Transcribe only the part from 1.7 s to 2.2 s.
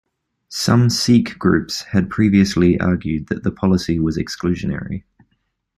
had